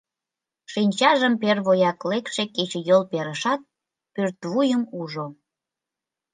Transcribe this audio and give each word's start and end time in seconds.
Шинчажым 0.71 1.33
первояк 1.41 1.99
лекше 2.09 2.43
кечыйол 2.55 3.01
перышат, 3.11 3.61
пӧртвуйым 4.13 4.83
ужо. 4.99 5.25